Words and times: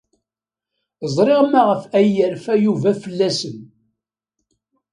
Ẓriɣ 1.15 1.41
maɣef 1.51 1.83
ay 1.97 2.07
yerfa 2.15 2.53
Yuba 2.63 2.91
fell-asen. 3.01 3.57